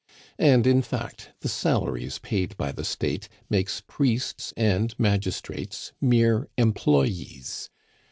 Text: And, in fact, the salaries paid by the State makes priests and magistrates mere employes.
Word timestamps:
And, 0.39 0.65
in 0.65 0.81
fact, 0.81 1.29
the 1.41 1.47
salaries 1.47 2.17
paid 2.17 2.57
by 2.57 2.71
the 2.71 2.83
State 2.83 3.29
makes 3.51 3.81
priests 3.81 4.51
and 4.57 4.95
magistrates 4.99 5.91
mere 6.01 6.47
employes. 6.57 7.69